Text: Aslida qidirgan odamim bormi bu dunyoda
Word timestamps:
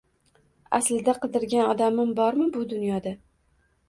Aslida 0.77 1.13
qidirgan 1.25 1.69
odamim 1.73 2.15
bormi 2.21 2.47
bu 2.57 2.65
dunyoda 2.73 3.15